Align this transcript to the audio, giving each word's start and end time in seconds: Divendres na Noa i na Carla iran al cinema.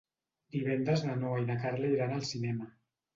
Divendres 0.55 1.03
na 1.07 1.17
Noa 1.23 1.43
i 1.43 1.45
na 1.49 1.57
Carla 1.65 1.91
iran 1.97 2.15
al 2.17 2.25
cinema. 2.31 2.67